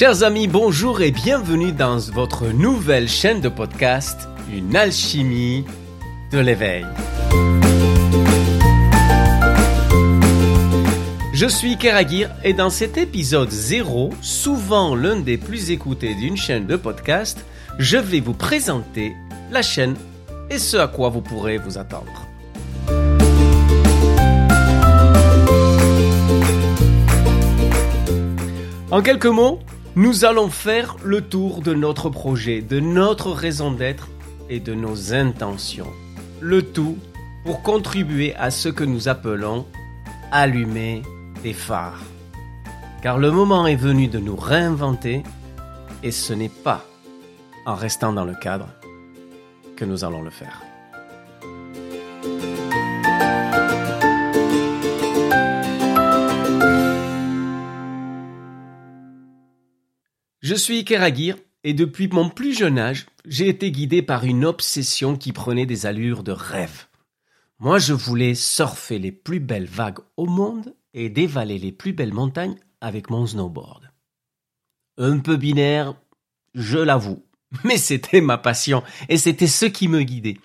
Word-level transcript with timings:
Chers 0.00 0.22
amis, 0.22 0.46
bonjour 0.46 1.02
et 1.02 1.10
bienvenue 1.10 1.72
dans 1.72 1.98
votre 1.98 2.46
nouvelle 2.46 3.06
chaîne 3.06 3.42
de 3.42 3.50
podcast, 3.50 4.30
Une 4.50 4.74
alchimie 4.74 5.66
de 6.32 6.38
l'éveil. 6.38 6.86
Je 11.34 11.44
suis 11.44 11.76
Keragir 11.76 12.30
et 12.44 12.54
dans 12.54 12.70
cet 12.70 12.96
épisode 12.96 13.50
0, 13.50 14.08
souvent 14.22 14.94
l'un 14.94 15.20
des 15.20 15.36
plus 15.36 15.70
écoutés 15.70 16.14
d'une 16.14 16.38
chaîne 16.38 16.66
de 16.66 16.76
podcast, 16.76 17.44
je 17.78 17.98
vais 17.98 18.20
vous 18.20 18.32
présenter 18.32 19.12
la 19.50 19.60
chaîne 19.60 19.96
et 20.48 20.56
ce 20.56 20.78
à 20.78 20.88
quoi 20.88 21.10
vous 21.10 21.20
pourrez 21.20 21.58
vous 21.58 21.76
attendre. 21.76 22.26
En 28.90 29.02
quelques 29.02 29.26
mots, 29.26 29.60
nous 29.96 30.24
allons 30.24 30.50
faire 30.50 30.96
le 31.02 31.20
tour 31.20 31.62
de 31.62 31.74
notre 31.74 32.10
projet, 32.10 32.62
de 32.62 32.80
notre 32.80 33.32
raison 33.32 33.72
d'être 33.72 34.08
et 34.48 34.60
de 34.60 34.74
nos 34.74 35.14
intentions. 35.14 35.90
Le 36.40 36.62
tout 36.62 36.96
pour 37.44 37.62
contribuer 37.62 38.34
à 38.36 38.50
ce 38.50 38.68
que 38.68 38.84
nous 38.84 39.08
appelons 39.08 39.66
allumer 40.30 41.02
des 41.42 41.54
phares. 41.54 42.02
Car 43.02 43.18
le 43.18 43.30
moment 43.30 43.66
est 43.66 43.76
venu 43.76 44.08
de 44.08 44.18
nous 44.18 44.36
réinventer 44.36 45.22
et 46.02 46.12
ce 46.12 46.32
n'est 46.32 46.50
pas 46.50 46.84
en 47.66 47.74
restant 47.74 48.12
dans 48.12 48.24
le 48.24 48.34
cadre 48.34 48.68
que 49.76 49.84
nous 49.84 50.04
allons 50.04 50.22
le 50.22 50.30
faire. 50.30 50.62
Je 60.40 60.54
suis 60.54 60.86
Keragir 60.86 61.36
et 61.64 61.74
depuis 61.74 62.08
mon 62.08 62.30
plus 62.30 62.56
jeune 62.56 62.78
âge, 62.78 63.04
j'ai 63.26 63.48
été 63.48 63.70
guidé 63.70 64.00
par 64.00 64.24
une 64.24 64.46
obsession 64.46 65.14
qui 65.14 65.32
prenait 65.32 65.66
des 65.66 65.84
allures 65.84 66.22
de 66.22 66.32
rêve. 66.32 66.86
Moi, 67.58 67.78
je 67.78 67.92
voulais 67.92 68.34
surfer 68.34 68.98
les 68.98 69.12
plus 69.12 69.38
belles 69.38 69.66
vagues 69.66 69.98
au 70.16 70.24
monde 70.24 70.74
et 70.94 71.10
dévaler 71.10 71.58
les 71.58 71.72
plus 71.72 71.92
belles 71.92 72.14
montagnes 72.14 72.56
avec 72.80 73.10
mon 73.10 73.26
snowboard. 73.26 73.90
Un 74.96 75.18
peu 75.18 75.36
binaire, 75.36 75.94
je 76.54 76.78
l'avoue, 76.78 77.22
mais 77.64 77.76
c'était 77.76 78.22
ma 78.22 78.38
passion 78.38 78.82
et 79.10 79.18
c'était 79.18 79.46
ce 79.46 79.66
qui 79.66 79.88
me 79.88 80.00
guidait. 80.00 80.38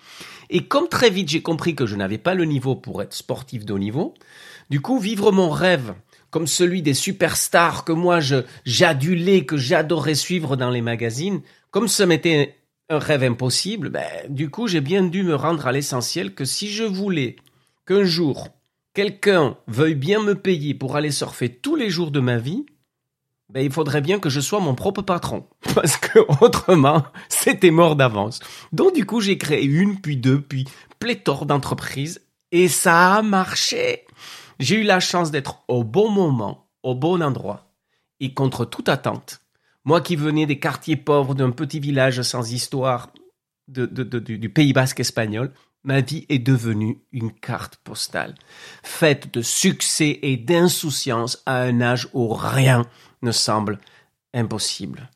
Et 0.50 0.66
comme 0.66 0.88
très 0.88 1.08
vite 1.08 1.30
j'ai 1.30 1.40
compris 1.42 1.74
que 1.74 1.86
je 1.86 1.96
n'avais 1.96 2.18
pas 2.18 2.34
le 2.34 2.44
niveau 2.44 2.76
pour 2.76 3.02
être 3.02 3.14
sportif 3.14 3.64
de 3.64 3.72
haut 3.72 3.78
niveau, 3.78 4.12
du 4.68 4.82
coup 4.82 4.98
vivre 4.98 5.32
mon 5.32 5.48
rêve 5.48 5.94
comme 6.30 6.46
celui 6.46 6.82
des 6.82 6.94
superstars 6.94 7.84
que 7.84 7.92
moi 7.92 8.18
j'adulais, 8.64 9.44
que 9.44 9.56
j'adorais 9.56 10.14
suivre 10.14 10.56
dans 10.56 10.70
les 10.70 10.82
magazines, 10.82 11.42
comme 11.70 11.88
ce 11.88 12.02
m'était 12.02 12.56
un 12.88 12.98
rêve 12.98 13.24
impossible, 13.24 13.90
ben, 13.90 14.06
du 14.28 14.50
coup 14.50 14.66
j'ai 14.66 14.80
bien 14.80 15.02
dû 15.02 15.22
me 15.22 15.34
rendre 15.34 15.66
à 15.66 15.72
l'essentiel 15.72 16.34
que 16.34 16.44
si 16.44 16.70
je 16.70 16.84
voulais 16.84 17.36
qu'un 17.86 18.04
jour 18.04 18.48
quelqu'un 18.96 19.58
veuille 19.66 19.94
bien 19.94 20.22
me 20.22 20.34
payer 20.34 20.72
pour 20.72 20.96
aller 20.96 21.10
surfer 21.10 21.50
tous 21.50 21.76
les 21.76 21.90
jours 21.90 22.10
de 22.10 22.20
ma 22.20 22.38
vie, 22.38 22.64
ben, 23.52 23.60
il 23.60 23.70
faudrait 23.70 24.00
bien 24.00 24.18
que 24.18 24.30
je 24.30 24.40
sois 24.40 24.58
mon 24.58 24.74
propre 24.74 25.02
patron. 25.02 25.46
Parce 25.74 25.98
que 25.98 26.18
autrement, 26.42 27.04
c'était 27.28 27.70
mort 27.70 27.94
d'avance. 27.94 28.40
Donc 28.72 28.94
du 28.94 29.04
coup, 29.04 29.20
j'ai 29.20 29.36
créé 29.36 29.64
une, 29.64 30.00
puis 30.00 30.16
deux, 30.16 30.40
puis 30.40 30.64
pléthore 30.98 31.44
d'entreprises. 31.44 32.22
Et 32.52 32.68
ça 32.68 33.16
a 33.16 33.22
marché. 33.22 34.05
J'ai 34.58 34.76
eu 34.76 34.82
la 34.82 35.00
chance 35.00 35.30
d'être 35.30 35.62
au 35.68 35.84
bon 35.84 36.10
moment, 36.10 36.68
au 36.82 36.94
bon 36.94 37.22
endroit, 37.22 37.70
et 38.20 38.32
contre 38.32 38.64
toute 38.64 38.88
attente. 38.88 39.40
Moi 39.84 40.00
qui 40.00 40.16
venais 40.16 40.46
des 40.46 40.58
quartiers 40.58 40.96
pauvres 40.96 41.34
d'un 41.34 41.50
petit 41.50 41.80
village 41.80 42.22
sans 42.22 42.52
histoire 42.52 43.12
du, 43.68 44.50
Pays 44.50 44.72
basque 44.72 45.00
espagnol, 45.00 45.52
ma 45.84 46.00
vie 46.00 46.26
est 46.28 46.38
devenue 46.38 47.02
une 47.12 47.32
carte 47.32 47.76
postale, 47.76 48.34
faite 48.82 49.32
de 49.34 49.42
succès 49.42 50.18
et 50.22 50.36
d'insouciance 50.36 51.42
à 51.46 51.62
un 51.62 51.80
âge 51.80 52.08
où 52.12 52.28
rien 52.28 52.84
ne 53.22 53.32
semble 53.32 53.78
impossible. 54.32 55.10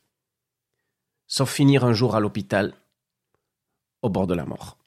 Sauf 1.27 1.51
finir 1.51 1.83
un 1.83 1.93
jour 1.93 2.15
à 2.15 2.19
l'hôpital, 2.19 2.73
au 4.01 4.09
bord 4.09 4.27
de 4.27 4.33
la 4.33 4.45
mort. 4.45 4.77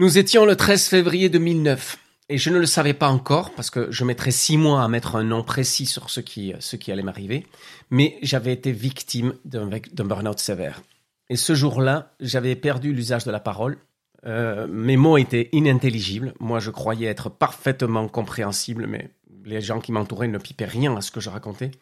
Nous 0.00 0.16
étions 0.16 0.46
le 0.46 0.54
13 0.54 0.86
février 0.86 1.28
2009 1.28 1.98
et 2.28 2.38
je 2.38 2.50
ne 2.50 2.58
le 2.58 2.66
savais 2.66 2.94
pas 2.94 3.08
encore 3.08 3.50
parce 3.50 3.68
que 3.68 3.90
je 3.90 4.04
mettrais 4.04 4.30
six 4.30 4.56
mois 4.56 4.84
à 4.84 4.86
mettre 4.86 5.16
un 5.16 5.24
nom 5.24 5.42
précis 5.42 5.86
sur 5.86 6.08
ce 6.08 6.20
qui, 6.20 6.54
ce 6.60 6.76
qui 6.76 6.92
allait 6.92 7.02
m'arriver, 7.02 7.44
mais 7.90 8.16
j'avais 8.22 8.52
été 8.52 8.70
victime 8.70 9.34
d'un 9.44 9.66
burn-out 10.04 10.38
sévère. 10.38 10.82
Et 11.30 11.34
ce 11.34 11.56
jour-là, 11.56 12.12
j'avais 12.20 12.54
perdu 12.54 12.92
l'usage 12.92 13.24
de 13.24 13.32
la 13.32 13.40
parole. 13.40 13.76
Euh, 14.24 14.68
mes 14.68 14.96
mots 14.96 15.18
étaient 15.18 15.48
inintelligibles. 15.50 16.32
Moi, 16.38 16.60
je 16.60 16.70
croyais 16.70 17.08
être 17.08 17.28
parfaitement 17.28 18.06
compréhensible, 18.06 18.86
mais 18.86 19.10
les 19.44 19.60
gens 19.60 19.80
qui 19.80 19.90
m'entouraient 19.90 20.28
ne 20.28 20.38
pipaient 20.38 20.64
rien 20.64 20.96
à 20.96 21.00
ce 21.00 21.10
que 21.10 21.18
je 21.18 21.28
racontais. 21.28 21.72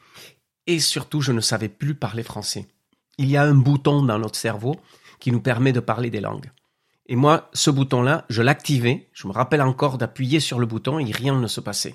Et 0.67 0.79
surtout, 0.79 1.21
je 1.21 1.33
ne 1.33 1.43
savais 1.43 1.69
plus 1.69 1.95
parler 1.95 2.23
français. 2.23 2.65
Il 3.19 3.29
y 3.29 3.37
a 3.37 3.43
un 3.43 3.55
bouton 3.55 4.03
dans 4.03 4.19
notre 4.19 4.39
cerveau 4.39 4.77
qui 5.21 5.33
nous 5.33 5.43
permet 5.43 5.75
de 5.75 5.81
parler 5.81 6.09
des 6.09 6.21
langues. 6.21 6.51
Et 7.09 7.17
moi, 7.17 7.51
ce 7.53 7.71
bouton-là, 7.71 8.25
je 8.29 8.43
l'activais. 8.43 9.09
Je 9.13 9.29
me 9.29 9.33
rappelle 9.33 9.63
encore 9.63 9.99
d'appuyer 9.99 10.41
sur 10.41 10.59
le 10.59 10.67
bouton 10.67 10.99
et 10.99 11.11
rien 11.11 11.39
ne 11.39 11.47
se 11.47 11.61
passait. 11.61 11.95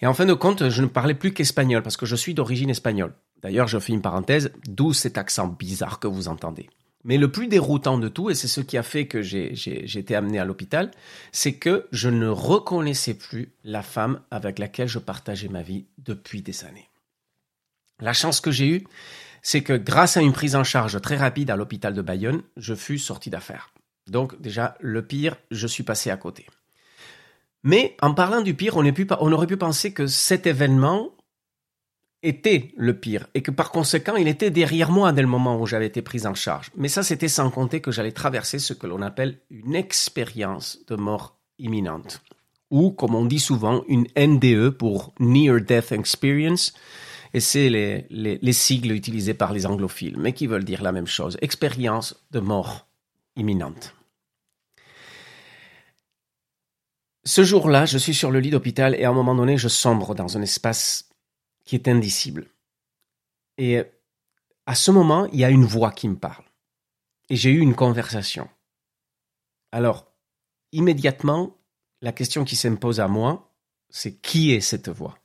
Et 0.00 0.06
en 0.06 0.14
fin 0.14 0.26
de 0.26 0.34
compte, 0.34 0.68
je 0.68 0.82
ne 0.82 0.88
parlais 0.88 1.14
plus 1.14 1.32
qu'espagnol 1.32 1.82
parce 1.82 1.96
que 1.96 2.06
je 2.06 2.16
suis 2.16 2.34
d'origine 2.34 2.70
espagnole. 2.70 3.14
D'ailleurs, 3.42 3.68
je 3.68 3.78
fais 3.78 3.92
une 3.92 4.02
parenthèse, 4.02 4.52
d'où 4.66 4.92
cet 4.92 5.18
accent 5.18 5.46
bizarre 5.46 6.00
que 6.00 6.08
vous 6.08 6.28
entendez. 6.28 6.68
Mais 7.04 7.18
le 7.18 7.30
plus 7.30 7.46
déroutant 7.46 7.98
de 7.98 8.08
tout, 8.08 8.30
et 8.30 8.34
c'est 8.34 8.48
ce 8.48 8.60
qui 8.60 8.76
a 8.76 8.82
fait 8.82 9.06
que 9.06 9.22
j'ai 9.22 9.52
été 9.96 10.16
amené 10.16 10.40
à 10.40 10.44
l'hôpital, 10.44 10.90
c'est 11.30 11.54
que 11.54 11.86
je 11.92 12.08
ne 12.08 12.26
reconnaissais 12.26 13.14
plus 13.14 13.52
la 13.62 13.82
femme 13.82 14.20
avec 14.32 14.58
laquelle 14.58 14.88
je 14.88 14.98
partageais 14.98 15.48
ma 15.48 15.62
vie 15.62 15.84
depuis 15.98 16.42
des 16.42 16.64
années. 16.64 16.88
La 18.00 18.12
chance 18.12 18.40
que 18.40 18.50
j'ai 18.50 18.68
eue, 18.68 18.84
c'est 19.40 19.62
que 19.62 19.74
grâce 19.74 20.16
à 20.16 20.20
une 20.20 20.32
prise 20.32 20.56
en 20.56 20.64
charge 20.64 21.00
très 21.00 21.16
rapide 21.16 21.50
à 21.50 21.56
l'hôpital 21.56 21.94
de 21.94 22.02
Bayonne, 22.02 22.42
je 22.56 22.74
fus 22.74 22.98
sorti 22.98 23.30
d'affaires. 23.30 23.70
Donc 24.06 24.40
déjà, 24.40 24.76
le 24.80 25.04
pire, 25.04 25.36
je 25.50 25.66
suis 25.66 25.82
passé 25.82 26.10
à 26.10 26.16
côté. 26.16 26.46
Mais 27.62 27.96
en 28.00 28.14
parlant 28.14 28.42
du 28.42 28.54
pire, 28.54 28.76
on, 28.76 29.32
aurait 29.32 29.46
pu 29.46 29.56
penser 29.56 29.92
que 29.92 30.06
cet 30.06 30.46
événement 30.46 31.10
était 32.22 32.72
le 32.76 32.98
pire 32.98 33.26
et 33.34 33.42
que 33.42 33.50
par 33.50 33.70
conséquent, 33.70 34.14
il 34.16 34.28
était 34.28 34.50
derrière 34.50 34.90
moi 34.90 35.12
dès 35.12 35.22
le 35.22 35.28
moment 35.28 35.60
où 35.60 35.66
j'avais 35.66 35.86
été 35.86 36.00
pris 36.00 36.26
en 36.26 36.34
charge. 36.34 36.70
Mais 36.76 36.88
ça, 36.88 37.02
c'était 37.02 37.28
sans 37.28 37.50
compter 37.50 37.80
que 37.80 37.90
j'allais 37.90 38.12
traverser 38.12 38.60
ce 38.60 38.72
que 38.72 38.86
l'on 38.86 39.02
appelle 39.02 39.40
une 39.50 39.74
expérience 39.74 40.78
de 40.86 40.94
mort 40.94 41.38
imminente 41.58 42.22
ou, 42.70 42.90
comme 42.90 43.14
on 43.14 43.24
dit 43.24 43.40
souvent, 43.40 43.82
une 43.88 44.06
NDE 44.16 44.70
pour 44.70 45.12
Near 45.18 45.60
Death 45.60 45.92
Experience. 45.92 46.72
Et 47.34 47.40
c'est 47.40 47.68
les, 47.68 48.06
les 48.10 48.52
sigles 48.52 48.92
utilisés 48.92 49.34
par 49.34 49.52
les 49.52 49.66
anglophiles, 49.66 50.16
mais 50.16 50.32
qui 50.32 50.46
veulent 50.46 50.64
dire 50.64 50.82
la 50.82 50.92
même 50.92 51.06
chose. 51.06 51.36
Expérience 51.42 52.24
de 52.30 52.40
mort 52.40 52.86
imminente. 53.36 53.95
Ce 57.26 57.42
jour-là, 57.42 57.86
je 57.86 57.98
suis 57.98 58.14
sur 58.14 58.30
le 58.30 58.38
lit 58.38 58.50
d'hôpital 58.50 58.94
et 58.94 59.02
à 59.02 59.10
un 59.10 59.12
moment 59.12 59.34
donné, 59.34 59.58
je 59.58 59.66
sombre 59.66 60.14
dans 60.14 60.38
un 60.38 60.42
espace 60.42 61.08
qui 61.64 61.74
est 61.74 61.88
indicible. 61.88 62.46
Et 63.58 63.82
à 64.64 64.76
ce 64.76 64.92
moment, 64.92 65.26
il 65.32 65.40
y 65.40 65.44
a 65.44 65.50
une 65.50 65.64
voix 65.64 65.90
qui 65.90 66.08
me 66.08 66.16
parle. 66.16 66.44
Et 67.28 67.34
j'ai 67.34 67.50
eu 67.50 67.58
une 67.58 67.74
conversation. 67.74 68.48
Alors, 69.72 70.06
immédiatement, 70.70 71.58
la 72.00 72.12
question 72.12 72.44
qui 72.44 72.54
s'impose 72.54 73.00
à 73.00 73.08
moi, 73.08 73.52
c'est 73.90 74.20
qui 74.20 74.52
est 74.52 74.60
cette 74.60 74.88
voix? 74.88 75.18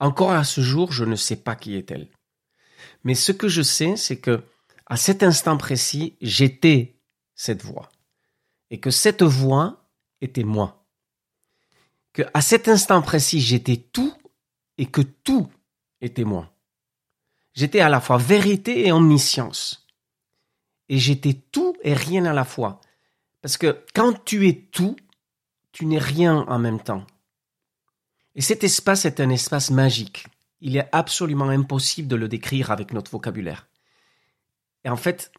Encore 0.00 0.32
à 0.32 0.44
ce 0.44 0.60
jour, 0.60 0.92
je 0.92 1.06
ne 1.06 1.16
sais 1.16 1.36
pas 1.36 1.56
qui 1.56 1.76
est-elle. 1.76 2.10
Mais 3.04 3.14
ce 3.14 3.32
que 3.32 3.48
je 3.48 3.62
sais, 3.62 3.96
c'est 3.96 4.18
que 4.18 4.44
à 4.84 4.98
cet 4.98 5.22
instant 5.22 5.56
précis, 5.56 6.14
j'étais 6.20 7.00
cette 7.34 7.64
voix. 7.64 7.88
Et 8.68 8.80
que 8.80 8.90
cette 8.90 9.22
voix 9.22 9.88
était 10.20 10.44
moi 10.44 10.81
que 12.12 12.22
à 12.34 12.42
cet 12.42 12.68
instant 12.68 13.02
précis, 13.02 13.40
j'étais 13.40 13.76
tout 13.76 14.14
et 14.78 14.86
que 14.86 15.00
tout 15.00 15.48
était 16.00 16.24
moi. 16.24 16.52
J'étais 17.54 17.80
à 17.80 17.88
la 17.88 18.00
fois 18.00 18.18
vérité 18.18 18.86
et 18.86 18.92
omniscience. 18.92 19.86
Et 20.88 20.98
j'étais 20.98 21.34
tout 21.34 21.74
et 21.82 21.94
rien 21.94 22.24
à 22.24 22.32
la 22.32 22.44
fois. 22.44 22.80
Parce 23.40 23.56
que 23.56 23.84
quand 23.94 24.24
tu 24.24 24.48
es 24.48 24.68
tout, 24.70 24.96
tu 25.72 25.86
n'es 25.86 25.98
rien 25.98 26.44
en 26.48 26.58
même 26.58 26.80
temps. 26.80 27.06
Et 28.34 28.40
cet 28.40 28.64
espace 28.64 29.04
est 29.04 29.20
un 29.20 29.30
espace 29.30 29.70
magique. 29.70 30.26
Il 30.60 30.76
est 30.76 30.88
absolument 30.92 31.48
impossible 31.48 32.08
de 32.08 32.16
le 32.16 32.28
décrire 32.28 32.70
avec 32.70 32.92
notre 32.92 33.10
vocabulaire. 33.10 33.66
Et 34.84 34.88
en 34.88 34.96
fait, 34.96 35.32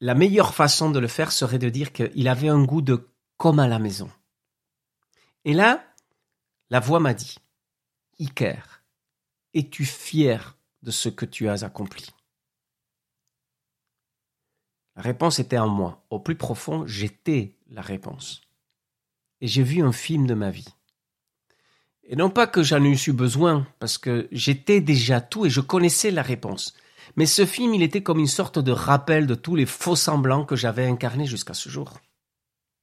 la 0.00 0.14
meilleure 0.14 0.54
façon 0.54 0.90
de 0.90 0.98
le 0.98 1.08
faire 1.08 1.32
serait 1.32 1.58
de 1.58 1.68
dire 1.68 1.92
qu'il 1.92 2.28
avait 2.28 2.48
un 2.48 2.62
goût 2.62 2.82
de 2.82 3.08
comme 3.36 3.58
à 3.58 3.68
la 3.68 3.78
maison. 3.78 4.10
Et 5.44 5.54
là, 5.54 5.84
la 6.70 6.80
voix 6.80 7.00
m'a 7.00 7.14
dit, 7.14 7.36
Iker, 8.20 8.82
es-tu 9.54 9.84
fier 9.84 10.56
de 10.82 10.90
ce 10.90 11.08
que 11.08 11.24
tu 11.24 11.48
as 11.48 11.64
accompli? 11.64 12.06
La 14.96 15.02
réponse 15.02 15.38
était 15.38 15.58
en 15.58 15.68
moi. 15.68 16.04
Au 16.10 16.18
plus 16.18 16.36
profond, 16.36 16.86
j'étais 16.86 17.56
la 17.68 17.82
réponse. 17.82 18.40
Et 19.40 19.46
j'ai 19.46 19.62
vu 19.62 19.82
un 19.82 19.92
film 19.92 20.26
de 20.26 20.34
ma 20.34 20.50
vie. 20.50 20.74
Et 22.02 22.16
non 22.16 22.30
pas 22.30 22.46
que 22.46 22.62
j'en 22.62 22.82
eusse 22.82 23.06
eu 23.06 23.12
besoin, 23.12 23.66
parce 23.78 23.96
que 23.96 24.28
j'étais 24.32 24.80
déjà 24.80 25.20
tout 25.20 25.46
et 25.46 25.50
je 25.50 25.60
connaissais 25.60 26.10
la 26.10 26.22
réponse. 26.22 26.74
Mais 27.16 27.26
ce 27.26 27.46
film, 27.46 27.74
il 27.74 27.82
était 27.82 28.02
comme 28.02 28.18
une 28.18 28.26
sorte 28.26 28.58
de 28.58 28.72
rappel 28.72 29.26
de 29.26 29.34
tous 29.34 29.54
les 29.54 29.66
faux 29.66 29.96
semblants 29.96 30.44
que 30.44 30.56
j'avais 30.56 30.86
incarnés 30.86 31.26
jusqu'à 31.26 31.54
ce 31.54 31.68
jour. 31.68 31.98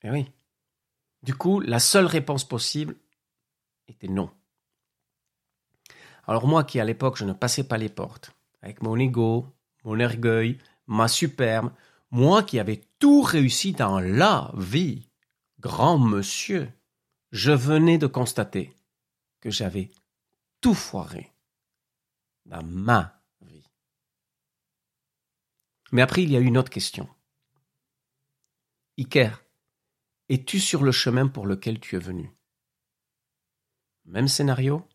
Et 0.03 0.09
oui. 0.09 0.31
Du 1.23 1.33
coup, 1.33 1.59
la 1.59 1.79
seule 1.79 2.05
réponse 2.05 2.43
possible 2.43 2.95
était 3.87 4.07
non. 4.07 4.29
Alors 6.27 6.47
moi 6.47 6.63
qui 6.63 6.79
à 6.79 6.85
l'époque 6.85 7.17
je 7.17 7.25
ne 7.25 7.33
passais 7.33 7.67
pas 7.67 7.77
les 7.77 7.89
portes, 7.89 8.31
avec 8.61 8.81
mon 8.81 8.97
ego, 8.97 9.47
mon 9.83 9.99
orgueil, 9.99 10.57
ma 10.87 11.07
superbe, 11.07 11.71
moi 12.11 12.43
qui 12.43 12.59
avais 12.59 12.81
tout 12.99 13.21
réussi 13.21 13.73
dans 13.73 13.99
la 13.99 14.51
vie, 14.55 15.09
grand 15.59 15.99
monsieur, 15.99 16.71
je 17.31 17.51
venais 17.51 17.97
de 17.97 18.07
constater 18.07 18.73
que 19.39 19.51
j'avais 19.51 19.91
tout 20.61 20.73
foiré 20.73 21.31
dans 22.45 22.63
ma 22.63 23.21
vie. 23.41 23.67
Mais 25.91 26.01
après, 26.01 26.23
il 26.23 26.31
y 26.31 26.37
a 26.37 26.39
une 26.39 26.57
autre 26.57 26.69
question. 26.69 27.07
Iker, 28.97 29.43
es-tu 30.29 30.59
sur 30.59 30.83
le 30.83 30.91
chemin 30.91 31.27
pour 31.27 31.45
lequel 31.45 31.79
tu 31.79 31.95
es 31.95 31.99
venu? 31.99 32.34
Même 34.05 34.27
scénario, 34.27 34.87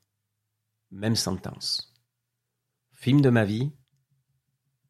même 0.90 1.16
sentence. 1.16 1.94
Film 2.92 3.20
de 3.20 3.30
ma 3.30 3.44
vie, 3.44 3.72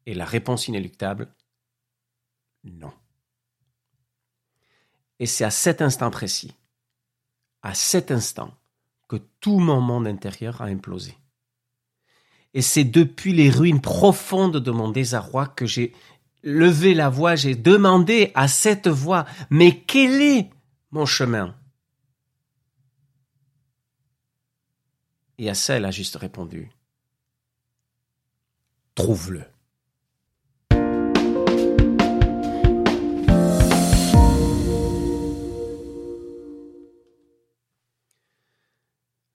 et 0.05 0.13
la 0.13 0.25
réponse 0.25 0.67
inéluctable, 0.67 1.33
non. 2.63 2.93
Et 5.19 5.25
c'est 5.25 5.43
à 5.43 5.51
cet 5.51 5.81
instant 5.81 6.11
précis, 6.11 6.55
à 7.61 7.73
cet 7.73 8.11
instant, 8.11 8.53
que 9.07 9.17
tout 9.39 9.59
mon 9.59 9.81
monde 9.81 10.07
intérieur 10.07 10.61
a 10.61 10.65
implosé. 10.65 11.15
Et 12.53 12.61
c'est 12.61 12.83
depuis 12.83 13.33
les 13.33 13.49
ruines 13.49 13.81
profondes 13.81 14.57
de 14.57 14.71
mon 14.71 14.89
désarroi 14.89 15.47
que 15.47 15.65
j'ai 15.65 15.93
levé 16.43 16.93
la 16.93 17.09
voix, 17.09 17.35
j'ai 17.35 17.55
demandé 17.55 18.31
à 18.35 18.47
cette 18.47 18.87
voix, 18.87 19.25
mais 19.49 19.81
quel 19.83 20.21
est 20.21 20.49
mon 20.91 21.05
chemin? 21.05 21.55
Et 25.37 25.49
à 25.49 25.53
ça, 25.53 25.75
elle 25.75 25.85
a 25.85 25.91
juste 25.91 26.15
répondu, 26.15 26.69
trouve-le. 28.95 29.43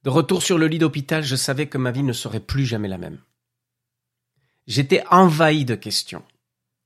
De 0.06 0.10
retour 0.10 0.40
sur 0.44 0.56
le 0.56 0.68
lit 0.68 0.78
d'hôpital, 0.78 1.24
je 1.24 1.34
savais 1.34 1.66
que 1.66 1.78
ma 1.78 1.90
vie 1.90 2.04
ne 2.04 2.12
serait 2.12 2.38
plus 2.38 2.64
jamais 2.64 2.86
la 2.86 2.96
même. 2.96 3.18
J'étais 4.68 5.02
envahi 5.10 5.64
de 5.64 5.74
questions. 5.74 6.22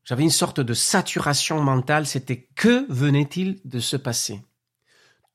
J'avais 0.05 0.23
une 0.23 0.31
sorte 0.31 0.61
de 0.61 0.73
saturation 0.73 1.63
mentale, 1.63 2.07
c'était 2.07 2.49
que 2.55 2.91
venait-il 2.91 3.61
de 3.67 3.79
se 3.79 3.99
passer? 3.99 4.43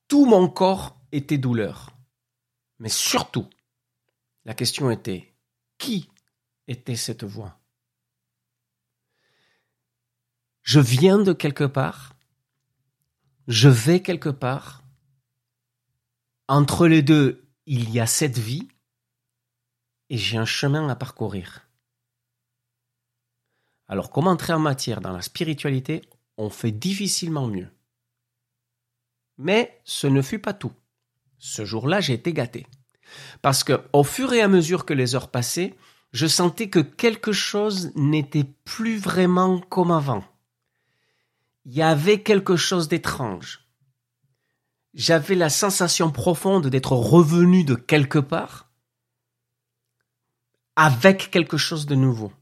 Tout 0.08 0.26
mon 0.26 0.48
corps 0.48 0.98
était 1.12 1.38
douleur. 1.38 1.90
Mais 2.80 2.88
surtout, 2.88 3.48
la 4.46 4.54
question 4.54 4.90
était, 4.90 5.34
qui 5.76 6.08
était 6.68 6.96
cette 6.96 7.24
voix? 7.24 7.58
Je 10.62 10.78
viens 10.78 11.18
de 11.18 11.32
quelque 11.32 11.64
part, 11.64 12.14
je 13.48 13.68
vais 13.68 14.00
quelque 14.00 14.28
part, 14.28 14.84
entre 16.46 16.86
les 16.86 17.02
deux, 17.02 17.48
il 17.66 17.90
y 17.90 17.98
a 17.98 18.06
cette 18.06 18.38
vie 18.38 18.68
et 20.10 20.16
j'ai 20.16 20.38
un 20.38 20.44
chemin 20.44 20.88
à 20.88 20.94
parcourir. 20.94 21.68
Alors, 23.88 24.10
comme 24.10 24.28
entrer 24.28 24.52
en 24.52 24.60
matière 24.60 25.00
dans 25.00 25.12
la 25.12 25.22
spiritualité, 25.22 26.02
on 26.36 26.50
fait 26.50 26.72
difficilement 26.72 27.48
mieux. 27.48 27.70
Mais 29.38 29.80
ce 29.84 30.06
ne 30.06 30.22
fut 30.22 30.40
pas 30.40 30.54
tout. 30.54 30.72
Ce 31.36 31.64
jour-là, 31.64 32.00
j'ai 32.00 32.14
été 32.14 32.32
gâté. 32.32 32.66
Parce 33.42 33.64
que, 33.64 33.80
au 33.92 34.04
fur 34.04 34.32
et 34.32 34.40
à 34.40 34.48
mesure 34.48 34.84
que 34.84 34.94
les 34.94 35.14
heures 35.14 35.30
passaient, 35.30 35.74
je 36.12 36.26
sentais 36.26 36.68
que 36.68 36.80
quelque 36.80 37.32
chose 37.32 37.92
n'était 37.94 38.46
plus 38.64 38.98
vraiment 38.98 39.60
comme 39.60 39.90
avant. 39.90 40.24
Il 41.64 41.74
y 41.74 41.82
avait 41.82 42.22
quelque 42.22 42.56
chose 42.56 42.88
d'étrange 42.88 43.66
j'avais 44.96 45.34
la 45.34 45.50
sensation 45.50 46.10
profonde 46.10 46.68
d'être 46.68 46.92
revenu 46.92 47.62
de 47.62 47.74
quelque 47.74 48.18
part 48.18 48.70
avec 50.74 51.30
quelque 51.30 51.58
chose 51.58 51.86
de 51.86 51.94
nouveau. 51.94 52.32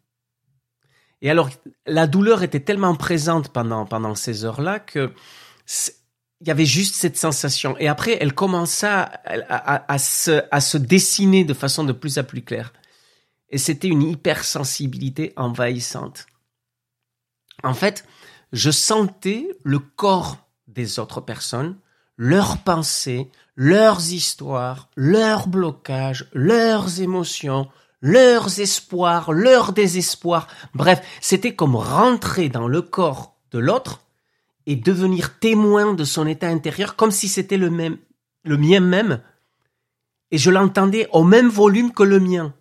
Et 1.21 1.31
alors, 1.31 1.51
la 1.87 2.07
douleur 2.07 2.43
était 2.43 2.61
tellement 2.61 2.95
présente 2.95 3.49
pendant, 3.49 3.87
pendant 3.87 4.15
ces 4.15 4.45
heures-là 4.45 4.79
que 4.79 5.13
il 6.41 6.49
y 6.49 6.51
avait 6.51 6.67
juste 6.67 6.95
cette 6.95 7.17
sensation. 7.17 7.77
Et 7.79 7.89
après, 7.89 8.19
elle 8.21 8.35
commença 8.35 9.11
à, 9.25 9.99
se 9.99 10.77
dessiner 10.77 11.45
de 11.45 11.55
façon 11.55 11.85
de 11.85 11.93
plus 11.93 12.19
en 12.19 12.25
plus 12.25 12.43
claire. 12.43 12.73
Et 13.51 13.59
c'était 13.59 13.89
une 13.89 14.03
hypersensibilité 14.03 15.33
envahissante. 15.37 16.27
En 17.63 17.75
fait, 17.75 18.05
je 18.53 18.71
sentais 18.71 19.49
le 19.63 19.79
corps 19.79 20.39
des 20.67 20.99
autres 20.99 21.21
personnes 21.21 21.77
leurs 22.17 22.59
pensées, 22.59 23.31
leurs 23.57 24.13
histoires, 24.13 24.89
leurs 24.97 25.49
blocages, 25.49 26.29
leurs 26.33 27.01
émotions, 27.01 27.69
leurs 28.01 28.61
espoirs, 28.61 29.33
leurs 29.33 29.73
désespoirs. 29.73 30.47
Bref, 30.75 31.03
c'était 31.21 31.55
comme 31.55 31.77
rentrer 31.77 32.49
dans 32.49 32.69
le 32.69 32.83
corps 32.83 33.37
de 33.51 33.59
l'autre 33.59 34.04
et 34.67 34.77
devenir 34.77 35.39
témoin 35.39 35.95
de 35.95 36.05
son 36.05 36.27
état 36.27 36.49
intérieur 36.49 36.97
comme 36.97 37.11
si 37.11 37.29
c'était 37.29 37.57
le 37.57 37.71
même, 37.71 37.99
le 38.45 38.57
mien 38.57 38.81
même. 38.81 39.21
Et 40.31 40.39
je 40.39 40.51
l'entendais 40.51 41.09
au 41.13 41.25
même 41.25 41.49
volume 41.49 41.93
que 41.93 42.03
le 42.03 42.21
mien. 42.21 42.55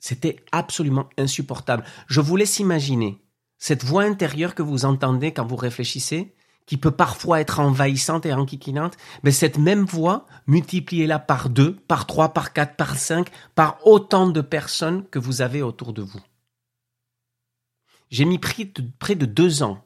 C'était 0.00 0.36
absolument 0.52 1.08
insupportable. 1.16 1.84
Je 2.08 2.20
vous 2.20 2.36
laisse 2.36 2.58
imaginer 2.58 3.22
cette 3.58 3.84
voix 3.84 4.02
intérieure 4.02 4.54
que 4.54 4.62
vous 4.62 4.84
entendez 4.84 5.32
quand 5.32 5.46
vous 5.46 5.56
réfléchissez 5.56 6.34
qui 6.66 6.76
peut 6.76 6.90
parfois 6.90 7.40
être 7.40 7.60
envahissante 7.60 8.26
et 8.26 8.32
enquiquinante, 8.32 8.96
mais 9.22 9.30
cette 9.30 9.58
même 9.58 9.84
voix, 9.84 10.26
multipliez-la 10.46 11.18
par 11.18 11.50
deux, 11.50 11.76
par 11.76 12.06
trois, 12.06 12.32
par 12.32 12.52
quatre, 12.52 12.76
par 12.76 12.96
cinq, 12.96 13.28
par 13.54 13.86
autant 13.86 14.28
de 14.28 14.40
personnes 14.40 15.06
que 15.08 15.18
vous 15.18 15.42
avez 15.42 15.62
autour 15.62 15.92
de 15.92 16.02
vous. 16.02 16.22
J'ai 18.10 18.24
mis 18.24 18.38
près 18.38 18.64
de 19.14 19.26
deux 19.26 19.62
ans 19.62 19.84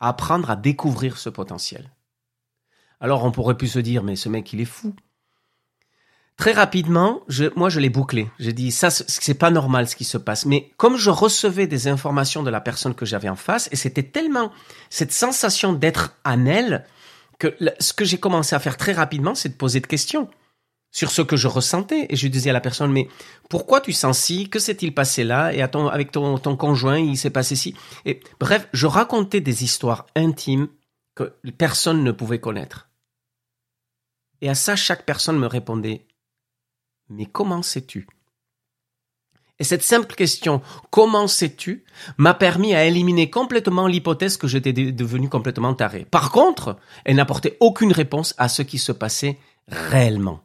à 0.00 0.08
apprendre 0.08 0.50
à 0.50 0.56
découvrir 0.56 1.18
ce 1.18 1.28
potentiel. 1.28 1.90
Alors 3.00 3.24
on 3.24 3.30
pourrait 3.30 3.56
plus 3.56 3.68
se 3.68 3.78
dire, 3.78 4.02
mais 4.02 4.16
ce 4.16 4.28
mec 4.28 4.52
il 4.52 4.60
est 4.60 4.64
fou. 4.64 4.94
Très 6.36 6.52
rapidement, 6.52 7.22
moi 7.56 7.68
je 7.68 7.80
l'ai 7.80 7.90
bouclé. 7.90 8.30
J'ai 8.38 8.52
dit 8.52 8.70
ça, 8.70 8.90
c'est 8.90 9.34
pas 9.34 9.50
normal 9.50 9.88
ce 9.88 9.96
qui 9.96 10.04
se 10.04 10.18
passe. 10.18 10.46
Mais 10.46 10.72
comme 10.76 10.96
je 10.96 11.10
recevais 11.10 11.66
des 11.66 11.88
informations 11.88 12.44
de 12.44 12.50
la 12.50 12.60
personne 12.60 12.94
que 12.94 13.04
j'avais 13.04 13.28
en 13.28 13.36
face, 13.36 13.68
et 13.72 13.76
c'était 13.76 14.04
tellement 14.04 14.52
cette 14.88 15.12
sensation 15.12 15.72
d'être 15.72 16.14
en 16.24 16.46
elle 16.46 16.86
que 17.40 17.56
ce 17.80 17.92
que 17.92 18.04
j'ai 18.04 18.18
commencé 18.18 18.54
à 18.54 18.60
faire 18.60 18.76
très 18.76 18.92
rapidement, 18.92 19.34
c'est 19.34 19.48
de 19.48 19.54
poser 19.54 19.80
de 19.80 19.86
questions 19.86 20.30
sur 20.90 21.10
ce 21.10 21.22
que 21.22 21.36
je 21.36 21.48
ressentais. 21.48 22.06
Et 22.10 22.16
je 22.16 22.28
disais 22.28 22.50
à 22.50 22.54
la 22.54 22.60
personne, 22.60 22.92
mais 22.92 23.08
pourquoi 23.48 23.80
tu 23.80 23.92
sens 23.92 24.18
si? 24.18 24.48
Que 24.48 24.58
s'est-il 24.58 24.94
passé 24.94 25.24
là? 25.24 25.52
Et 25.54 25.62
avec 25.62 26.12
ton, 26.12 26.38
ton 26.38 26.56
conjoint, 26.56 26.98
il 26.98 27.16
s'est 27.16 27.30
passé 27.30 27.56
si? 27.56 27.74
Et 28.04 28.20
bref, 28.40 28.68
je 28.72 28.86
racontais 28.86 29.40
des 29.40 29.64
histoires 29.64 30.06
intimes 30.16 30.68
que 31.14 31.34
personne 31.56 32.04
ne 32.04 32.12
pouvait 32.12 32.40
connaître. 32.40 32.88
Et 34.40 34.48
à 34.48 34.54
ça, 34.54 34.76
chaque 34.76 35.04
personne 35.04 35.38
me 35.38 35.46
répondait 35.46 36.06
mais 37.08 37.26
comment 37.26 37.62
sais-tu? 37.62 38.06
Et 39.58 39.64
cette 39.64 39.82
simple 39.82 40.14
question, 40.14 40.62
comment 40.90 41.26
sais-tu, 41.26 41.84
m'a 42.16 42.34
permis 42.34 42.74
à 42.74 42.84
éliminer 42.84 43.28
complètement 43.28 43.88
l'hypothèse 43.88 44.36
que 44.36 44.46
j'étais 44.46 44.72
devenu 44.72 45.28
complètement 45.28 45.74
taré. 45.74 46.04
Par 46.04 46.30
contre, 46.30 46.78
elle 47.04 47.16
n'apportait 47.16 47.56
aucune 47.58 47.92
réponse 47.92 48.34
à 48.38 48.48
ce 48.48 48.62
qui 48.62 48.78
se 48.78 48.92
passait 48.92 49.38
réellement. 49.66 50.44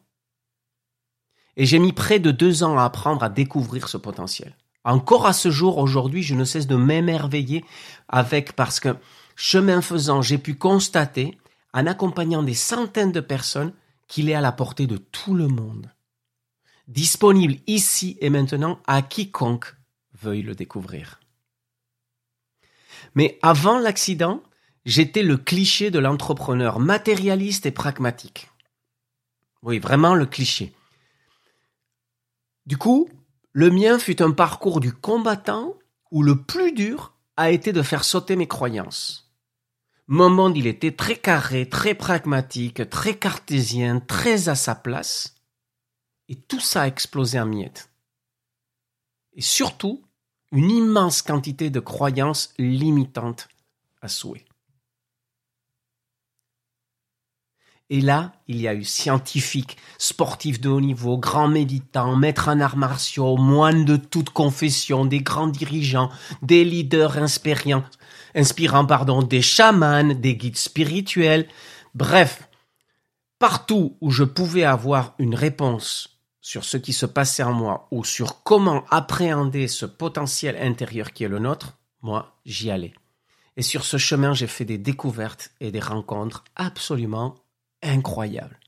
Et 1.55 1.65
j'ai 1.65 1.79
mis 1.79 1.93
près 1.93 2.19
de 2.19 2.31
deux 2.31 2.63
ans 2.63 2.77
à 2.77 2.85
apprendre 2.85 3.23
à 3.23 3.29
découvrir 3.29 3.87
ce 3.87 3.97
potentiel. 3.97 4.55
Encore 4.83 5.25
à 5.25 5.33
ce 5.33 5.49
jour, 5.49 5.77
aujourd'hui, 5.77 6.23
je 6.23 6.35
ne 6.35 6.43
cesse 6.43 6.67
de 6.67 6.75
m'émerveiller 6.75 7.63
avec 8.09 8.53
parce 8.53 8.79
que 8.79 8.97
chemin 9.35 9.81
faisant, 9.81 10.21
j'ai 10.21 10.37
pu 10.37 10.55
constater 10.55 11.37
en 11.73 11.87
accompagnant 11.87 12.43
des 12.43 12.53
centaines 12.53 13.11
de 13.11 13.19
personnes 13.19 13.73
qu'il 14.07 14.29
est 14.29 14.35
à 14.35 14.41
la 14.41 14.51
portée 14.51 14.87
de 14.87 14.97
tout 14.97 15.33
le 15.33 15.47
monde. 15.47 15.89
Disponible 16.87 17.55
ici 17.65 18.17
et 18.19 18.29
maintenant 18.29 18.79
à 18.85 19.01
quiconque 19.01 19.73
veuille 20.21 20.41
le 20.41 20.53
découvrir. 20.53 21.19
Mais 23.15 23.39
avant 23.41 23.79
l'accident, 23.79 24.41
j'étais 24.85 25.23
le 25.23 25.37
cliché 25.37 25.91
de 25.91 25.99
l'entrepreneur 25.99 26.79
matérialiste 26.79 27.65
et 27.65 27.71
pragmatique. 27.71 28.49
Oui, 29.61 29.79
vraiment 29.79 30.13
le 30.13 30.25
cliché. 30.25 30.73
Du 32.65 32.77
coup, 32.77 33.09
le 33.51 33.69
mien 33.69 33.99
fut 33.99 34.21
un 34.21 34.31
parcours 34.31 34.79
du 34.79 34.93
combattant 34.93 35.75
où 36.11 36.23
le 36.23 36.41
plus 36.41 36.71
dur 36.71 37.13
a 37.35 37.51
été 37.51 37.73
de 37.73 37.81
faire 37.81 38.03
sauter 38.03 38.35
mes 38.35 38.47
croyances. 38.47 39.31
Mon 40.07 40.29
monde, 40.29 40.57
il 40.57 40.67
était 40.67 40.95
très 40.95 41.15
carré, 41.15 41.67
très 41.67 41.95
pragmatique, 41.95 42.89
très 42.89 43.17
cartésien, 43.17 43.99
très 43.99 44.49
à 44.49 44.55
sa 44.55 44.75
place. 44.75 45.35
Et 46.29 46.35
tout 46.35 46.59
ça 46.59 46.83
a 46.83 46.87
explosé 46.87 47.39
en 47.39 47.45
miettes. 47.45 47.89
Et 49.33 49.41
surtout, 49.41 50.03
une 50.51 50.69
immense 50.69 51.21
quantité 51.21 51.69
de 51.69 51.79
croyances 51.79 52.53
limitantes 52.57 53.47
à 54.01 54.07
souhait. 54.07 54.45
Et 57.89 58.01
là, 58.01 58.33
il 58.47 58.61
y 58.61 58.67
a 58.67 58.73
eu 58.73 58.83
scientifiques, 58.83 59.77
sportifs 59.97 60.61
de 60.61 60.69
haut 60.69 60.81
niveau, 60.81 61.17
grands 61.17 61.47
méditants, 61.47 62.15
maîtres 62.15 62.47
en 62.47 62.59
arts 62.59 62.77
martiaux, 62.77 63.37
moines 63.37 63.85
de 63.85 63.97
toute 63.97 64.29
confession, 64.29 65.05
des 65.05 65.19
grands 65.19 65.47
dirigeants, 65.47 66.09
des 66.41 66.63
leaders 66.63 67.17
inspirants, 67.17 67.83
inspirants 68.35 68.85
pardon, 68.85 69.21
des 69.21 69.41
chamans, 69.41 70.15
des 70.15 70.35
guides 70.35 70.57
spirituels. 70.57 71.47
Bref, 71.93 72.49
partout 73.37 73.97
où 74.01 74.09
je 74.09 74.23
pouvais 74.23 74.63
avoir 74.63 75.13
une 75.19 75.35
réponse 75.35 76.21
sur 76.41 76.63
ce 76.63 76.77
qui 76.77 76.93
se 76.93 77.05
passait 77.05 77.43
en 77.43 77.53
moi 77.53 77.87
ou 77.91 78.03
sur 78.03 78.43
comment 78.43 78.85
appréhender 78.89 79.67
ce 79.67 79.85
potentiel 79.85 80.57
intérieur 80.59 81.13
qui 81.13 81.23
est 81.23 81.29
le 81.29 81.39
nôtre, 81.39 81.77
moi, 82.01 82.37
j'y 82.45 82.71
allais. 82.71 82.93
Et 83.55 83.61
sur 83.61 83.85
ce 83.85 83.97
chemin, 83.97 84.33
j'ai 84.33 84.47
fait 84.47 84.65
des 84.65 84.77
découvertes 84.77 85.51
et 85.59 85.71
des 85.71 85.79
rencontres 85.79 86.43
absolument 86.55 87.35
incroyable. 87.83 88.59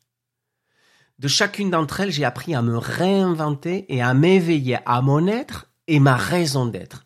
De 1.17 1.27
chacune 1.27 1.69
d'entre 1.69 2.01
elles, 2.01 2.11
j'ai 2.11 2.25
appris 2.25 2.53
à 2.55 2.61
me 2.61 2.77
réinventer 2.77 3.85
et 3.87 4.01
à 4.01 4.13
m'éveiller 4.13 4.79
à 4.85 5.01
mon 5.01 5.27
être 5.27 5.71
et 5.87 5.99
ma 5.99 6.15
raison 6.15 6.65
d'être. 6.65 7.05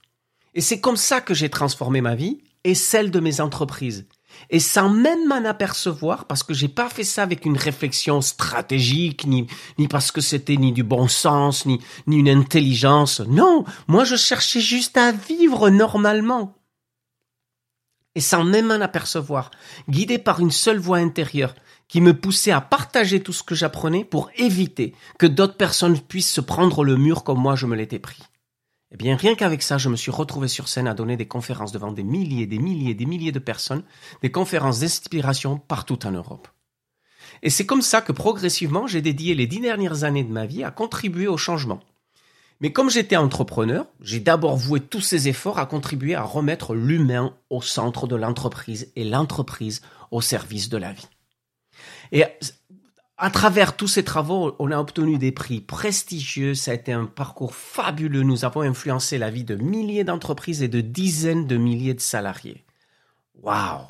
Et 0.56 0.62
c'est 0.62 0.80
comme 0.80 0.98
ça 0.98 1.22
que 1.22 1.34
j'ai 1.34 1.50
transformé 1.50 2.02
ma 2.02 2.16
vie 2.16 2.42
et 2.64 2.74
celle 2.74 3.12
de 3.12 3.20
mes 3.20 3.40
entreprises. 3.40 4.08
Et 4.50 4.60
sans 4.60 4.90
même 4.90 5.28
m'en 5.28 5.46
apercevoir, 5.46 6.26
parce 6.26 6.44
que 6.44 6.54
j'ai 6.54 6.68
pas 6.68 6.90
fait 6.90 7.04
ça 7.04 7.24
avec 7.24 7.46
une 7.46 7.58
réflexion 7.58 8.22
stratégique, 8.22 9.26
ni, 9.26 9.48
ni 9.78 9.88
parce 9.88 10.12
que 10.12 10.22
c'était 10.22 10.58
ni 10.58 10.72
du 10.72 10.84
bon 10.84 11.08
sens, 11.08 11.66
ni, 11.66 11.80
ni 12.08 12.18
une 12.18 12.30
intelligence. 12.30 13.22
Non, 13.22 13.64
moi 13.88 14.04
je 14.04 14.16
cherchais 14.16 14.62
juste 14.62 14.98
à 14.98 15.12
vivre 15.12 15.70
normalement. 15.70 16.56
Et 18.16 18.22
sans 18.22 18.44
même 18.44 18.68
m'en 18.68 18.82
apercevoir, 18.82 19.52
guidé 19.88 20.18
par 20.18 20.40
une 20.40 20.52
seule 20.52 20.80
voix 20.80 20.98
intérieure, 20.98 21.54
qui 21.88 22.02
me 22.02 22.14
poussait 22.14 22.52
à 22.52 22.62
partager 22.62 23.22
tout 23.22 23.34
ce 23.34 23.44
que 23.44 23.56
j'apprenais 23.56 24.04
pour 24.04 24.30
éviter 24.38 24.94
que 25.18 25.26
d'autres 25.26 25.58
personnes 25.58 26.00
puissent 26.00 26.32
se 26.32 26.42
prendre 26.42 26.84
le 26.84 26.96
mur 26.96 27.24
comme 27.24 27.40
moi 27.40 27.56
je 27.56 27.66
me 27.66 27.76
l'étais 27.76 28.00
pris. 28.00 28.22
Eh 28.92 28.98
bien, 28.98 29.16
rien 29.16 29.36
qu'avec 29.36 29.62
ça, 29.62 29.78
je 29.78 29.90
me 29.90 29.96
suis 29.96 30.12
retrouvé 30.12 30.48
sur 30.48 30.68
scène 30.68 30.88
à 30.88 30.96
donner 30.96 31.16
des 31.16 31.28
conférences 31.28 31.72
devant 31.72 31.92
des 31.92 32.04
milliers, 32.04 32.48
des 32.48 32.58
milliers, 32.58 32.96
des 32.96 33.06
milliers 33.06 33.32
de 33.32 33.40
personnes, 33.40 33.84
des 34.24 34.32
conférences 34.32 34.80
d'inspiration 34.80 35.58
partout 35.58 36.06
en 36.08 36.12
Europe. 36.12 36.48
Et 37.44 37.52
c'est 37.52 37.68
comme 37.68 37.84
ça 37.84 38.02
que 38.02 38.12
progressivement, 38.12 38.88
j'ai 38.88 39.02
dédié 39.02 39.36
les 39.36 39.46
dix 39.46 39.60
dernières 39.60 40.04
années 40.04 40.24
de 40.24 40.32
ma 40.32 40.48
vie 40.48 40.64
à 40.64 40.72
contribuer 40.72 41.28
au 41.28 41.38
changement. 41.38 41.80
Mais 42.62 42.74
comme 42.74 42.90
j'étais 42.90 43.16
entrepreneur, 43.16 43.86
j'ai 44.02 44.20
d'abord 44.20 44.58
voué 44.58 44.82
tous 44.82 45.02
ces 45.02 45.30
efforts 45.30 45.60
à 45.60 45.66
contribuer 45.66 46.16
à 46.16 46.24
remettre 46.24 46.76
l'humain 46.76 47.34
au 47.50 47.62
centre 47.62 48.06
de 48.06 48.16
l'entreprise 48.16 48.92
et 48.96 49.06
l'entreprise 49.06 49.82
au 50.12 50.22
service 50.22 50.68
de 50.70 50.78
la 50.78 50.92
vie. 50.92 51.08
Et 52.12 52.26
à 53.18 53.30
travers 53.30 53.76
tous 53.76 53.88
ces 53.88 54.04
travaux, 54.04 54.56
on 54.60 54.72
a 54.72 54.78
obtenu 54.78 55.18
des 55.18 55.32
prix 55.32 55.62
prestigieux. 55.62 56.54
Ça 56.54 56.72
a 56.72 56.74
été 56.74 56.92
un 56.92 57.06
parcours 57.06 57.56
fabuleux. 57.56 58.24
Nous 58.24 58.44
avons 58.44 58.62
influencé 58.62 59.18
la 59.18 59.30
vie 59.30 59.44
de 59.44 59.56
milliers 59.56 60.04
d'entreprises 60.04 60.62
et 60.62 60.68
de 60.68 60.82
dizaines 60.82 61.48
de 61.48 61.58
milliers 61.58 61.94
de 61.94 62.02
salariés. 62.02 62.66
Waouh! 63.36 63.88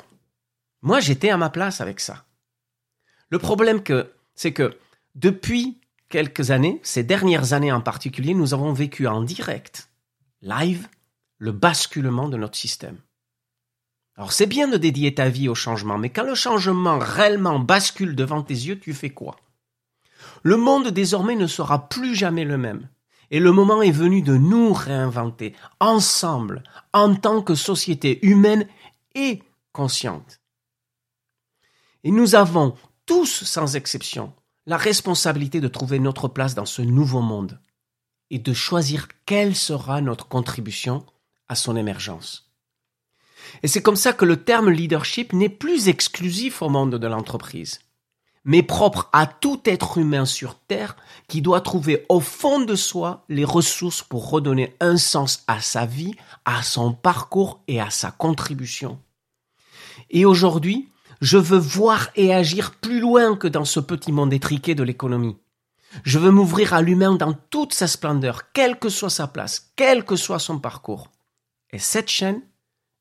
Moi, 0.82 1.00
j'étais 1.00 1.30
à 1.30 1.36
ma 1.36 1.50
place 1.50 1.80
avec 1.80 2.00
ça. 2.00 2.24
Le 3.30 3.38
problème 3.38 3.82
que, 3.82 4.12
c'est 4.34 4.52
que 4.52 4.76
depuis 5.14 5.79
quelques 6.10 6.50
années, 6.50 6.80
ces 6.82 7.02
dernières 7.02 7.54
années 7.54 7.72
en 7.72 7.80
particulier, 7.80 8.34
nous 8.34 8.52
avons 8.52 8.74
vécu 8.74 9.06
en 9.06 9.22
direct, 9.22 9.88
live, 10.42 10.88
le 11.38 11.52
basculement 11.52 12.28
de 12.28 12.36
notre 12.36 12.58
système. 12.58 12.98
Alors 14.16 14.32
c'est 14.32 14.46
bien 14.46 14.68
de 14.68 14.76
dédier 14.76 15.14
ta 15.14 15.30
vie 15.30 15.48
au 15.48 15.54
changement, 15.54 15.96
mais 15.96 16.10
quand 16.10 16.24
le 16.24 16.34
changement 16.34 16.98
réellement 16.98 17.58
bascule 17.58 18.14
devant 18.14 18.42
tes 18.42 18.52
yeux, 18.52 18.78
tu 18.78 18.92
fais 18.92 19.08
quoi? 19.08 19.36
Le 20.42 20.58
monde 20.58 20.88
désormais 20.88 21.36
ne 21.36 21.46
sera 21.46 21.88
plus 21.88 22.14
jamais 22.14 22.44
le 22.44 22.58
même. 22.58 22.88
Et 23.30 23.38
le 23.38 23.52
moment 23.52 23.80
est 23.80 23.92
venu 23.92 24.22
de 24.22 24.36
nous 24.36 24.72
réinventer, 24.72 25.54
ensemble, 25.78 26.64
en 26.92 27.14
tant 27.14 27.42
que 27.42 27.54
société 27.54 28.18
humaine 28.26 28.66
et 29.14 29.42
consciente. 29.72 30.40
Et 32.02 32.10
nous 32.10 32.34
avons 32.34 32.74
tous, 33.06 33.44
sans 33.44 33.76
exception, 33.76 34.34
la 34.70 34.76
responsabilité 34.76 35.60
de 35.60 35.66
trouver 35.66 35.98
notre 35.98 36.28
place 36.28 36.54
dans 36.54 36.64
ce 36.64 36.80
nouveau 36.80 37.22
monde 37.22 37.58
et 38.30 38.38
de 38.38 38.52
choisir 38.52 39.08
quelle 39.26 39.56
sera 39.56 40.00
notre 40.00 40.28
contribution 40.28 41.04
à 41.48 41.56
son 41.56 41.74
émergence. 41.74 42.52
Et 43.64 43.66
c'est 43.66 43.82
comme 43.82 43.96
ça 43.96 44.12
que 44.12 44.24
le 44.24 44.36
terme 44.36 44.70
leadership 44.70 45.32
n'est 45.32 45.48
plus 45.48 45.88
exclusif 45.88 46.62
au 46.62 46.68
monde 46.68 46.94
de 46.94 47.06
l'entreprise, 47.08 47.80
mais 48.44 48.62
propre 48.62 49.10
à 49.12 49.26
tout 49.26 49.60
être 49.64 49.98
humain 49.98 50.24
sur 50.24 50.54
Terre 50.54 50.94
qui 51.26 51.42
doit 51.42 51.62
trouver 51.62 52.06
au 52.08 52.20
fond 52.20 52.60
de 52.60 52.76
soi 52.76 53.24
les 53.28 53.44
ressources 53.44 54.04
pour 54.04 54.30
redonner 54.30 54.76
un 54.78 54.96
sens 54.96 55.42
à 55.48 55.60
sa 55.60 55.84
vie, 55.84 56.14
à 56.44 56.62
son 56.62 56.92
parcours 56.92 57.60
et 57.66 57.80
à 57.80 57.90
sa 57.90 58.12
contribution. 58.12 59.00
Et 60.10 60.24
aujourd'hui, 60.24 60.90
je 61.20 61.36
veux 61.36 61.58
voir 61.58 62.08
et 62.16 62.34
agir 62.34 62.74
plus 62.76 63.00
loin 63.00 63.36
que 63.36 63.48
dans 63.48 63.64
ce 63.64 63.80
petit 63.80 64.12
monde 64.12 64.32
étriqué 64.32 64.74
de 64.74 64.82
l'économie. 64.82 65.36
Je 66.04 66.18
veux 66.18 66.30
m'ouvrir 66.30 66.72
à 66.72 66.82
l'humain 66.82 67.14
dans 67.14 67.34
toute 67.34 67.74
sa 67.74 67.86
splendeur, 67.86 68.52
quelle 68.52 68.78
que 68.78 68.88
soit 68.88 69.10
sa 69.10 69.26
place, 69.26 69.72
quel 69.76 70.04
que 70.04 70.16
soit 70.16 70.38
son 70.38 70.58
parcours. 70.58 71.08
Et 71.72 71.78
cette 71.78 72.08
chaîne, 72.08 72.40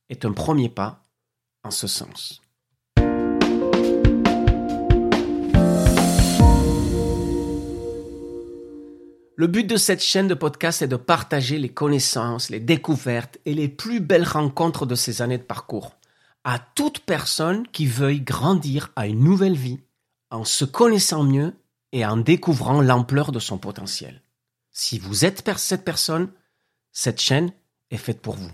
est 0.09 0.25
un 0.25 0.31
premier 0.31 0.69
pas 0.69 1.05
en 1.63 1.69
ce 1.69 1.85
sens. 1.85 2.41
Le 9.35 9.47
but 9.47 9.65
de 9.65 9.77
cette 9.77 10.01
chaîne 10.01 10.27
de 10.27 10.33
podcast 10.33 10.81
est 10.81 10.87
de 10.87 10.95
partager 10.95 11.59
les 11.59 11.69
connaissances, 11.69 12.49
les 12.49 12.59
découvertes 12.59 13.37
et 13.45 13.53
les 13.53 13.69
plus 13.69 13.99
belles 13.99 14.27
rencontres 14.27 14.87
de 14.87 14.95
ces 14.95 15.21
années 15.21 15.37
de 15.37 15.43
parcours 15.43 15.98
à 16.43 16.59
toute 16.59 16.99
personne 16.99 17.67
qui 17.67 17.85
veuille 17.85 18.21
grandir 18.21 18.91
à 18.95 19.07
une 19.07 19.23
nouvelle 19.23 19.57
vie 19.57 19.79
en 20.31 20.45
se 20.45 20.65
connaissant 20.65 21.23
mieux 21.23 21.53
et 21.91 22.05
en 22.05 22.17
découvrant 22.17 22.81
l'ampleur 22.81 23.31
de 23.31 23.39
son 23.39 23.57
potentiel. 23.57 24.21
Si 24.71 24.99
vous 24.99 25.25
êtes 25.25 25.43
cette 25.57 25.83
personne, 25.83 26.29
cette 26.91 27.19
chaîne 27.19 27.51
est 27.91 27.97
faite 27.97 28.21
pour 28.21 28.35
vous. 28.35 28.51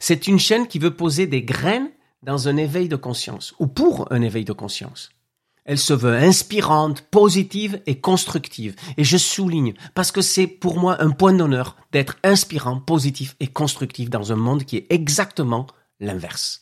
C'est 0.00 0.26
une 0.26 0.38
chaîne 0.38 0.66
qui 0.66 0.78
veut 0.78 0.94
poser 0.94 1.26
des 1.26 1.42
graines 1.42 1.90
dans 2.22 2.48
un 2.48 2.56
éveil 2.56 2.88
de 2.88 2.96
conscience, 2.96 3.54
ou 3.58 3.66
pour 3.66 4.10
un 4.12 4.22
éveil 4.22 4.44
de 4.44 4.52
conscience. 4.52 5.10
Elle 5.64 5.78
se 5.78 5.92
veut 5.92 6.16
inspirante, 6.16 7.02
positive 7.02 7.82
et 7.86 8.00
constructive. 8.00 8.74
Et 8.96 9.04
je 9.04 9.18
souligne, 9.18 9.74
parce 9.94 10.10
que 10.10 10.22
c'est 10.22 10.46
pour 10.46 10.78
moi 10.78 11.02
un 11.02 11.10
point 11.10 11.34
d'honneur 11.34 11.76
d'être 11.92 12.16
inspirant, 12.24 12.80
positif 12.80 13.36
et 13.38 13.48
constructif 13.48 14.08
dans 14.08 14.32
un 14.32 14.36
monde 14.36 14.64
qui 14.64 14.78
est 14.78 14.86
exactement 14.90 15.66
l'inverse. 16.00 16.60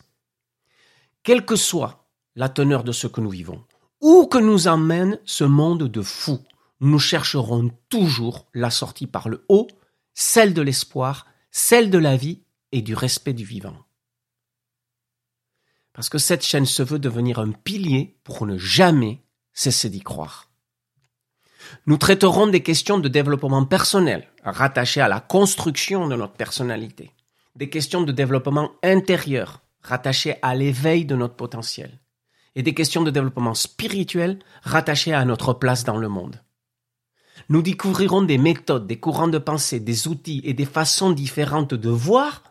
Quelle 1.27 1.45
que 1.45 1.57
soit 1.57 2.07
la 2.37 2.49
teneur 2.49 2.85
de 2.85 2.93
ce 2.93 3.09
que 3.09 3.21
nous 3.21 3.31
vivons, 3.31 3.65
où 4.01 4.29
que 4.29 4.39
nous 4.39 4.69
emmène 4.69 5.19
ce 5.25 5.43
monde 5.43 5.89
de 5.89 6.01
fous, 6.01 6.45
nous 6.79 7.01
chercherons 7.01 7.73
toujours 7.89 8.47
la 8.55 8.71
sortie 8.71 9.09
par 9.09 9.29
le 9.29 9.45
haut, 9.49 9.67
celle 10.15 10.55
de 10.55 10.63
l'espoir, 10.63 11.27
celle 11.51 11.91
de 11.91 11.99
la 11.99 12.17
vie 12.17 12.45
et 12.71 12.81
du 12.81 12.95
respect 12.95 13.33
du 13.33 13.45
vivant. 13.45 13.75
Parce 15.95 16.09
que 16.09 16.19
cette 16.19 16.45
chaîne 16.45 16.65
se 16.65 16.85
veut 16.85 17.01
devenir 17.01 17.41
un 17.41 17.51
pilier 17.51 18.21
pour 18.23 18.47
ne 18.47 18.57
jamais 18.57 19.25
cesser 19.53 19.91
d'y 19.91 20.03
croire. 20.03 20.53
Nous 21.87 21.97
traiterons 21.97 22.47
des 22.47 22.63
questions 22.63 22.99
de 22.99 23.09
développement 23.09 23.65
personnel 23.65 24.29
rattachées 24.45 25.01
à 25.01 25.09
la 25.09 25.19
construction 25.19 26.07
de 26.07 26.15
notre 26.15 26.35
personnalité, 26.35 27.11
des 27.57 27.69
questions 27.69 28.03
de 28.03 28.13
développement 28.13 28.71
intérieur 28.85 29.66
rattachées 29.87 30.37
à 30.43 30.55
l'éveil 30.55 31.05
de 31.05 31.15
notre 31.15 31.37
potentiel, 31.37 32.01
et 32.55 32.63
des 32.63 32.75
questions 32.75 33.03
de 33.03 33.11
développement 33.11 33.55
spirituel 33.55 34.41
rattachées 34.63 35.15
à 35.15 35.25
notre 35.25 35.53
place 35.53 35.85
dans 35.85 35.97
le 35.97 36.09
monde. 36.09 36.43
Nous 37.49 37.63
découvrirons 37.63 38.23
des 38.23 38.39
méthodes, 38.39 38.87
des 38.87 38.99
courants 38.99 39.29
de 39.29 39.39
pensée, 39.39 39.79
des 39.79 40.09
outils 40.09 40.41
et 40.45 40.55
des 40.55 40.65
façons 40.65 41.11
différentes 41.11 41.75
de 41.75 41.91
voir 41.91 42.43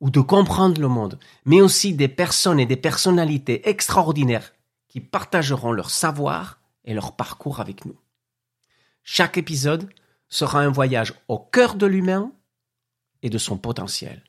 ou 0.00 0.10
de 0.10 0.20
comprendre 0.20 0.80
le 0.80 0.88
monde, 0.88 1.18
mais 1.44 1.60
aussi 1.60 1.94
des 1.94 2.08
personnes 2.08 2.60
et 2.60 2.66
des 2.66 2.76
personnalités 2.76 3.68
extraordinaires 3.68 4.52
qui 4.88 5.00
partageront 5.00 5.72
leur 5.72 5.90
savoir 5.90 6.60
et 6.84 6.94
leur 6.94 7.16
parcours 7.16 7.60
avec 7.60 7.86
nous. 7.86 7.96
Chaque 9.02 9.38
épisode 9.38 9.88
sera 10.28 10.60
un 10.60 10.70
voyage 10.70 11.14
au 11.28 11.38
cœur 11.38 11.74
de 11.74 11.86
l'humain 11.86 12.32
et 13.22 13.30
de 13.30 13.38
son 13.38 13.56
potentiel. 13.56 14.22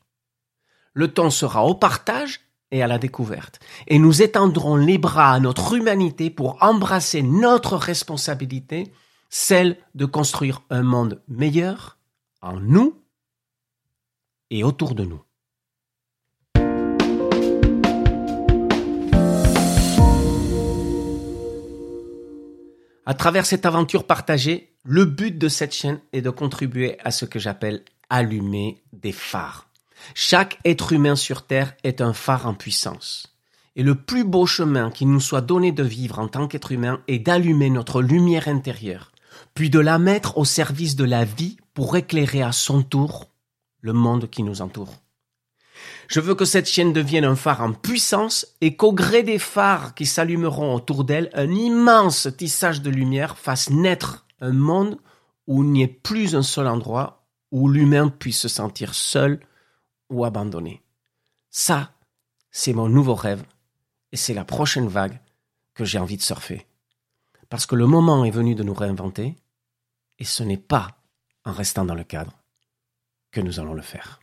Le 0.93 1.13
temps 1.13 1.29
sera 1.29 1.65
au 1.65 1.75
partage 1.75 2.39
et 2.71 2.81
à 2.81 2.87
la 2.87 2.97
découverte, 2.97 3.59
et 3.87 3.99
nous 3.99 4.21
étendrons 4.21 4.75
les 4.75 4.97
bras 4.97 5.33
à 5.33 5.39
notre 5.39 5.73
humanité 5.73 6.29
pour 6.29 6.57
embrasser 6.61 7.21
notre 7.21 7.77
responsabilité, 7.77 8.91
celle 9.29 9.77
de 9.93 10.05
construire 10.05 10.61
un 10.69 10.81
monde 10.81 11.21
meilleur 11.27 11.97
en 12.41 12.59
nous 12.59 13.01
et 14.49 14.63
autour 14.63 14.95
de 14.95 15.05
nous. 15.05 15.21
À 23.07 23.13
travers 23.13 23.45
cette 23.45 23.67
aventure 23.67 24.07
partagée, 24.07 24.75
le 24.83 25.05
but 25.05 25.37
de 25.37 25.47
cette 25.47 25.73
chaîne 25.73 25.99
est 26.11 26.21
de 26.21 26.31
contribuer 26.31 26.97
à 27.03 27.11
ce 27.11 27.25
que 27.25 27.37
j'appelle 27.37 27.83
allumer 28.09 28.83
des 28.93 29.11
phares. 29.11 29.64
Chaque 30.13 30.59
être 30.65 30.93
humain 30.93 31.15
sur 31.15 31.43
Terre 31.43 31.73
est 31.83 32.01
un 32.01 32.13
phare 32.13 32.47
en 32.47 32.53
puissance. 32.53 33.35
Et 33.75 33.83
le 33.83 33.95
plus 33.95 34.23
beau 34.23 34.45
chemin 34.45 34.89
qui 34.89 35.05
nous 35.05 35.19
soit 35.19 35.41
donné 35.41 35.71
de 35.71 35.83
vivre 35.83 36.19
en 36.19 36.27
tant 36.27 36.47
qu'être 36.47 36.71
humain 36.71 37.01
est 37.07 37.19
d'allumer 37.19 37.69
notre 37.69 38.01
lumière 38.01 38.47
intérieure, 38.47 39.11
puis 39.53 39.69
de 39.69 39.79
la 39.79 39.99
mettre 39.99 40.37
au 40.37 40.45
service 40.45 40.95
de 40.95 41.03
la 41.03 41.25
vie 41.25 41.57
pour 41.73 41.97
éclairer 41.97 42.41
à 42.41 42.51
son 42.51 42.83
tour 42.83 43.29
le 43.81 43.93
monde 43.93 44.29
qui 44.29 44.43
nous 44.43 44.61
entoure. 44.61 44.93
Je 46.07 46.19
veux 46.19 46.35
que 46.35 46.45
cette 46.45 46.69
chaîne 46.69 46.93
devienne 46.93 47.25
un 47.25 47.35
phare 47.35 47.61
en 47.61 47.73
puissance 47.73 48.47
et 48.61 48.75
qu'au 48.75 48.93
gré 48.93 49.23
des 49.23 49.39
phares 49.39 49.93
qui 49.93 50.05
s'allumeront 50.05 50.73
autour 50.73 51.03
d'elle, 51.03 51.29
un 51.33 51.51
immense 51.51 52.27
tissage 52.37 52.81
de 52.81 52.89
lumière 52.89 53.37
fasse 53.37 53.69
naître 53.69 54.25
un 54.39 54.53
monde 54.53 54.97
où 55.47 55.63
il 55.63 55.71
n'y 55.71 55.83
ait 55.83 55.87
plus 55.87 56.35
un 56.35 56.43
seul 56.43 56.67
endroit 56.67 57.25
où 57.51 57.67
l'humain 57.69 58.09
puisse 58.09 58.39
se 58.39 58.47
sentir 58.47 58.93
seul 58.93 59.39
ou 60.15 60.25
abandonné. 60.25 60.81
Ça, 61.49 61.91
c'est 62.51 62.73
mon 62.73 62.89
nouveau 62.89 63.15
rêve 63.15 63.43
et 64.11 64.17
c'est 64.17 64.33
la 64.33 64.45
prochaine 64.45 64.87
vague 64.87 65.19
que 65.73 65.85
j'ai 65.85 65.99
envie 65.99 66.17
de 66.17 66.21
surfer. 66.21 66.65
Parce 67.49 67.65
que 67.65 67.75
le 67.75 67.85
moment 67.85 68.25
est 68.25 68.31
venu 68.31 68.55
de 68.55 68.63
nous 68.63 68.73
réinventer 68.73 69.35
et 70.17 70.25
ce 70.25 70.43
n'est 70.43 70.57
pas 70.57 70.97
en 71.43 71.51
restant 71.51 71.85
dans 71.85 71.95
le 71.95 72.03
cadre 72.03 72.33
que 73.31 73.41
nous 73.41 73.59
allons 73.59 73.73
le 73.73 73.81
faire. 73.81 74.19